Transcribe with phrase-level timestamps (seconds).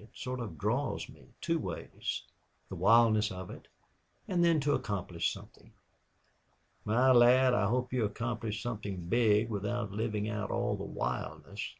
[0.00, 2.22] It sort of draws me two ways
[2.68, 3.66] the wildness of it
[4.28, 5.72] and then to accomplish something."
[6.84, 11.74] "My lad, I hope you will accomplish something big without living out all the wildness."